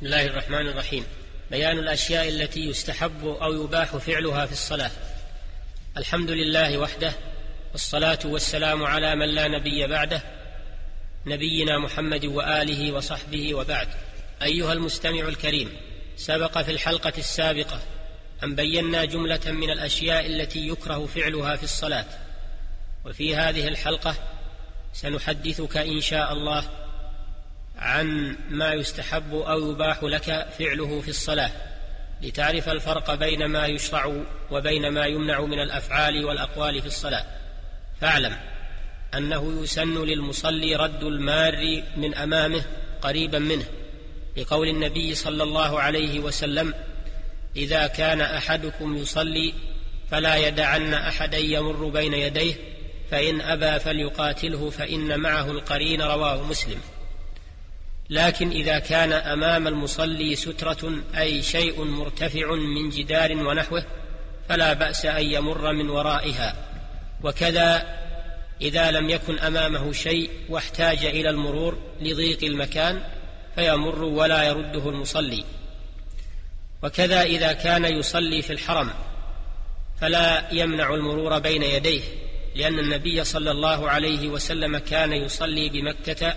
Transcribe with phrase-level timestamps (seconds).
[0.00, 1.04] بسم الله الرحمن الرحيم.
[1.50, 4.90] بيان الأشياء التي يستحب أو يباح فعلها في الصلاة.
[5.96, 7.12] الحمد لله وحده
[7.72, 10.22] والصلاة والسلام على من لا نبي بعده
[11.26, 13.88] نبينا محمد وآله وصحبه وبعد.
[14.42, 15.76] أيها المستمع الكريم
[16.16, 17.80] سبق في الحلقة السابقة
[18.44, 22.06] أن بينا جملة من الأشياء التي يكره فعلها في الصلاة.
[23.04, 24.14] وفي هذه الحلقة
[24.92, 26.64] سنحدثك إن شاء الله
[27.80, 31.50] عن ما يستحب أو يباح لك فعله في الصلاة
[32.22, 37.24] لتعرف الفرق بين ما يشرع وبين ما يمنع من الأفعال والأقوال في الصلاة.
[38.00, 38.36] فاعلم
[39.14, 42.64] أنه يسن للمصلي رد المار من أمامه
[43.02, 43.64] قريبا منه
[44.36, 46.74] لقول النبي صلى الله عليه وسلم
[47.56, 49.54] إذا كان أحدكم يصلي
[50.10, 52.54] فلا يدعن احدا يمر بين يديه
[53.10, 56.80] فإن أبى فليقاتله فإن معه القرين رواه مسلم.
[58.10, 63.84] لكن إذا كان أمام المصلي سترة أي شيء مرتفع من جدار ونحوه
[64.48, 66.56] فلا بأس أن يمر من ورائها.
[67.22, 67.98] وكذا
[68.60, 73.02] إذا لم يكن أمامه شيء واحتاج إلى المرور لضيق المكان
[73.54, 75.44] فيمر ولا يرده المصلي.
[76.82, 78.90] وكذا إذا كان يصلي في الحرم
[80.00, 82.02] فلا يمنع المرور بين يديه
[82.54, 86.34] لأن النبي صلى الله عليه وسلم كان يصلي بمكة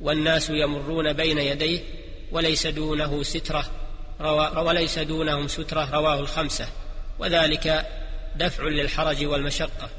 [0.00, 1.80] والناس يمرون بين يديه
[2.32, 3.70] وليس دونه سترة
[4.56, 6.68] وليس دونهم سترة رواه الخمسة.
[7.18, 7.86] وذلك
[8.36, 9.90] دفع للحرج والمشقة.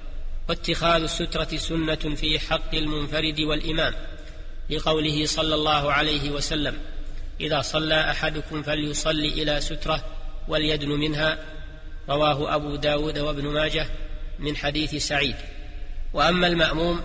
[0.50, 3.94] واتخاذ السترة سنة في حق المنفرد والإمام
[4.70, 6.78] لقوله صلى الله عليه وسلم
[7.42, 10.06] إذا صلى أحدكم فليصلي إلى سترة
[10.48, 11.38] وليدن منها.
[12.10, 13.88] رواه أبو داود وابن ماجه
[14.40, 15.36] من حديث سعيد.
[16.14, 17.02] وأما المأموم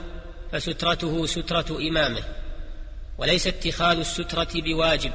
[0.52, 2.22] فسترته سترة إمامه.
[3.20, 5.12] وليس اتخاذ السترة بواجب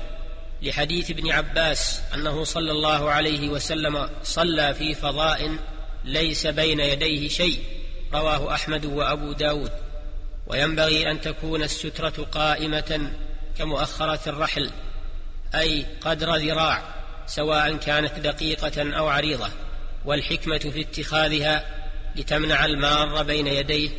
[0.62, 5.58] لحديث ابن عباس أنه صلى الله عليه وسلم صلى في فضاء
[6.04, 7.60] ليس بين يديه شيء
[8.14, 9.72] رواه أحمد وأبو داود.
[10.48, 13.12] وينبغي أن تكون السترة قائمة
[13.58, 14.72] كمؤخرة الرحل
[15.56, 16.84] أي قدر ذراع
[17.28, 19.50] سواء كانت دقيقة أو عريضة.
[20.06, 21.66] والحكمة في اتخاذها
[22.16, 23.90] لتمنع المار بين يديه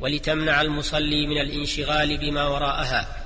[0.00, 3.25] ولتمنع المصلي من الانشغال بما وراءها.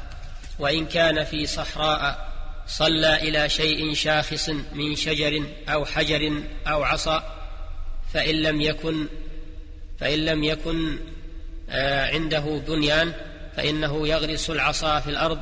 [0.61, 2.31] وإن كان في صحراء
[2.67, 7.37] صلى إلى شيء شاخص من شجر أو حجر أو عصا
[8.13, 9.07] فإن لم يكن
[10.01, 10.99] فإن لم يكن
[11.71, 13.13] آه، عنده بنيان
[13.57, 15.39] فإنه يغرس العصا في الأرض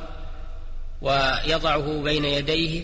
[1.01, 2.83] ويضعه بين يديه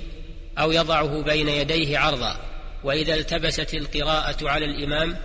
[0.57, 2.37] أو يضعه بين يديه عرضا.
[2.83, 5.17] وإذا التبست القراءة على الإمام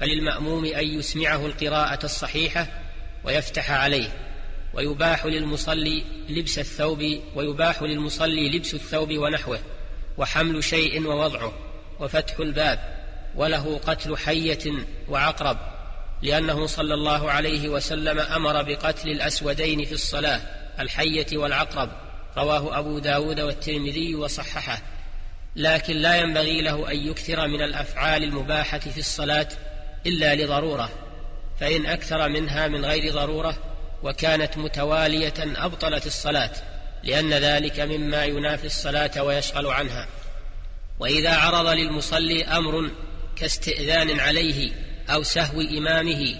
[0.00, 2.66] فللمأموم أن يسمعه القراءة الصحيحة
[3.24, 4.25] ويفتح عليه.
[4.76, 9.58] ويباح للمصلي لبس الثوب ويباح للمصلي لبس الثوب ونحوه
[10.18, 11.52] وحمل شيء ووضعه
[12.00, 12.96] وفتح الباب
[13.36, 14.72] وله قتل حية
[15.08, 15.58] وعقرب
[16.22, 20.40] لأنه صلى الله عليه وسلم أمر بقتل الأسودين في الصلاة
[20.80, 21.90] الحية والعقرب
[22.36, 24.82] رواه أبو داود والترمذي وصححه.
[25.56, 29.48] لكن لا ينبغي له أن يكثر من الأفعال المباحة في الصلاة
[30.06, 30.90] إلا لضرورة
[31.60, 33.56] فإن أكثر منها من غير ضرورة
[34.02, 36.50] وكانت متوالية أبطلت الصلاة
[37.02, 40.08] لأن ذلك مما ينافي الصلاة ويشغل عنها.
[40.98, 42.90] وإذا عرض للمصلي أمر
[43.36, 44.72] كاستئذان عليه
[45.10, 46.34] أو سهو إمامه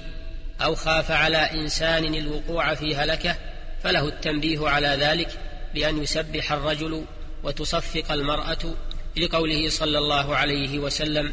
[0.61, 3.37] أو خاف على إنسان الوقوع في هلكة
[3.83, 5.29] فله التنبيه على ذلك
[5.75, 7.05] بأن يسبح الرجل
[7.43, 8.75] وتصفق المرأة
[9.17, 11.33] لقوله صلى الله عليه وسلم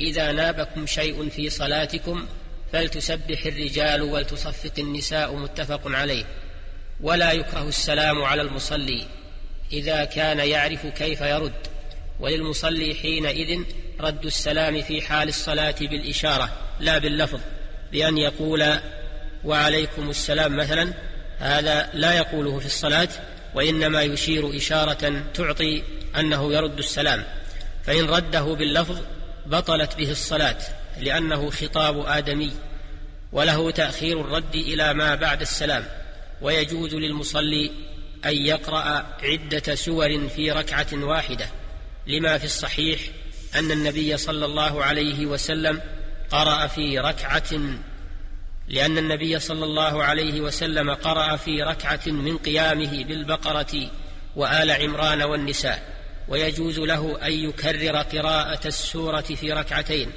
[0.00, 2.26] إذا نابكم شيء في صلاتكم
[2.72, 6.24] فلتسبح الرجال ولتصفق النساء متفق عليه
[7.00, 9.06] ولا يكره السلام على المصلي
[9.72, 11.52] إذا كان يعرف كيف يرد.
[12.20, 13.62] وللمصلي حينئذ
[14.00, 17.40] رد السلام في حال الصلاة بالإشارة لا باللفظ
[17.92, 18.78] بأن يقول
[19.44, 20.92] وعليكم السلام مثلا
[21.38, 23.08] هذا لا يقوله في الصلاة
[23.54, 25.82] وإنما يشير إشارة تعطي
[26.16, 27.24] أنه يرد السلام.
[27.84, 28.98] فإن رده باللفظ
[29.46, 30.58] بطلت به الصلاة.
[31.00, 32.52] لأنه خطاب آدمي
[33.32, 35.84] وله تأخير الرد إلى ما بعد السلام
[36.42, 37.70] ويجوز للمصلي
[38.24, 41.46] أن يقرأ عدة سور في ركعة واحدة
[42.06, 43.00] لما في الصحيح
[43.54, 45.80] أن النبي صلى الله عليه وسلم
[46.30, 47.60] قرأ في ركعة
[48.68, 53.90] لأن النبي صلى الله عليه وسلم قرأ في ركعة من قيامه بالبقرة
[54.36, 55.82] وآل عمران والنساء
[56.28, 60.12] ويجوز له أن يكرر قراءة السورة في ركعتين.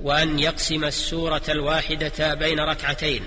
[0.00, 3.22] وأن يقسم السورة الواحدة بين ركعتين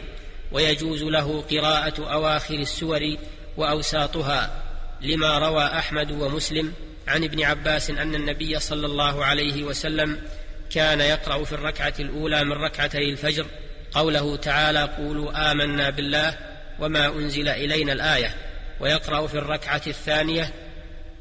[0.52, 3.18] ويجوز له قراءة أواخر السور
[3.58, 4.64] وأوساطها
[5.02, 6.74] لما روى أحمد ومسلم
[7.08, 10.22] عن ابن عباس أن النبي صلى الله عليه وسلم
[10.70, 13.46] كان يقرأ في الركعة الأولى من ركعتي الفجر
[13.92, 16.38] قوله تعالى قولوا آمنا بالله
[16.80, 18.36] وما أنزل إلينا الآية
[18.80, 20.54] ويقرأ في الركعة الثانية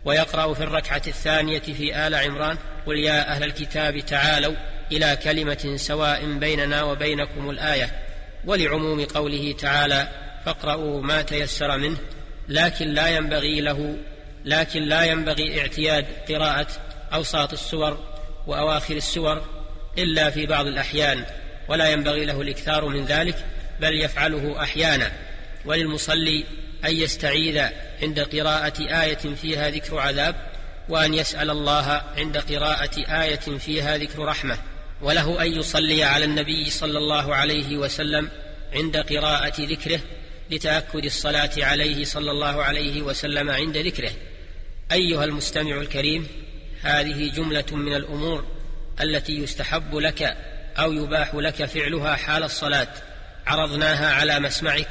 [0.04, 4.54] ويقرأ في الركعة الثانية في آل عمران قل يا أهل الكتاب تعالوا
[4.92, 7.90] إلى كلمة سواء بيننا وبينكم الآية
[8.44, 10.08] ولعموم قوله تعالى
[10.44, 11.96] فاقرأوا ما تيسر منه
[12.48, 13.96] لكن لا ينبغي له
[14.44, 16.66] لكن لا ينبغي اعتياد قراءة
[17.14, 17.98] أوساط السور
[18.46, 19.44] وأواخر السور
[19.98, 21.24] إلا في بعض الأحيان
[21.68, 23.36] ولا ينبغي له الإكثار من ذلك
[23.80, 25.12] بل يفعله أحيانا.
[25.64, 26.44] وللمصلي
[26.84, 27.62] أن يستعيذ
[28.02, 30.36] عند قراءة آية فيها ذكر عذاب
[30.88, 34.58] وأن يسأل الله عند قراءة آية فيها ذكر رحمة.
[35.00, 38.31] وله أن يصلي على النبي صلى الله عليه وسلم
[38.72, 40.00] عند قراءة ذكره
[40.50, 44.10] لتأكد الصلاة عليه صلى الله عليه وسلم عند ذكره.
[44.93, 46.26] أيها المستمع الكريم
[46.82, 48.44] هذه جملة من الأمور
[49.00, 50.37] التي يستحب لك
[50.78, 52.88] أو يباح لك فعلها حال الصلاة.
[53.46, 54.88] عرضناها على مسمعك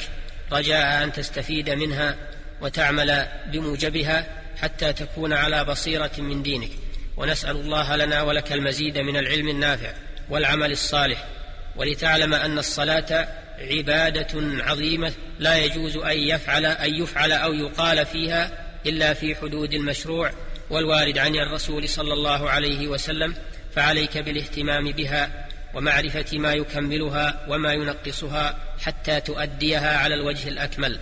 [0.52, 2.18] رجاء أن تستفيد منها
[2.62, 4.28] وتعمل بموجبها
[4.58, 6.72] حتى تكون على بصيرة من دينك.
[7.18, 9.94] ونسأل الله لنا ولك المزيد من العلم النافع
[10.30, 11.28] والعمل الصالح
[11.76, 13.28] ولتعلم أن الصلاة
[13.60, 20.32] عبادة عظيمة لا يجوز أن يفعل أن يفعل أو يقال فيها إلا في حدود المشروع
[20.70, 23.36] والوارد عن الرسول صلى الله عليه وسلم
[23.76, 31.00] فعليك بالاهتمام بها ومعرفة ما يكملها وما ينقصها حتى تؤديها على الوجه الأكمل.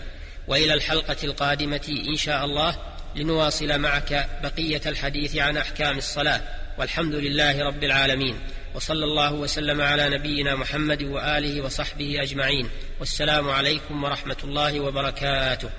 [0.48, 2.75] وإلى الحلقة القادمة إن شاء الله.
[3.15, 6.42] لنواصل معك بقية الحديث عن أحكام الصلاة.
[6.77, 8.39] والحمد لله رب العالمين.
[8.75, 12.69] وصلى الله وسلم على نبينا محمد وآله وصحبه أجمعين.
[13.00, 15.69] والسلام عليكم ورحمة الله وبركاته.